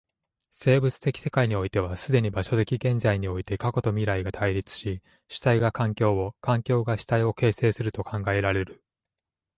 [0.49, 8.83] 生物的世界においては既に場所的現在において過去と未来とが対立し、主体が環境を、環境が主体を形成すると考えられる。